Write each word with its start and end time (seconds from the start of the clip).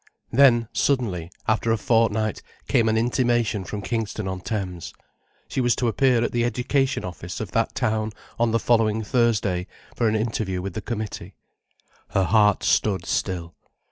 Then, 0.31 0.67
suddenly, 0.73 1.29
after 1.47 1.71
a 1.71 1.77
fortnight, 1.77 2.41
came 2.67 2.89
an 2.89 2.97
intimation 2.97 3.63
from 3.63 3.83
Kingston 3.83 4.27
on 4.27 4.41
Thames. 4.41 4.95
She 5.47 5.61
was 5.61 5.75
to 5.75 5.87
appear 5.87 6.23
at 6.23 6.31
the 6.31 6.43
Education 6.43 7.05
Office 7.05 7.39
of 7.39 7.51
that 7.51 7.75
town 7.75 8.11
on 8.39 8.49
the 8.49 8.57
following 8.57 9.03
Thursday, 9.03 9.67
for 9.95 10.07
an 10.09 10.15
interview 10.15 10.59
with 10.59 10.73
the 10.73 10.81
Committee. 10.81 11.35
Her 12.15 12.23
heart 12.23 12.63
stood 12.63 13.05
still. 13.05 13.53